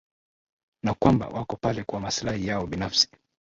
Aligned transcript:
na 0.83 0.93
kwamba 0.93 1.27
wako 1.27 1.55
pale 1.55 1.83
kwa 1.83 1.99
maslahi 1.99 2.47
yao 2.47 2.67
binafsi 2.67 3.07